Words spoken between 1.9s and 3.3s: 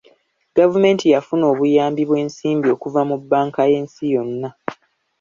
bw'ensimbi okuva mu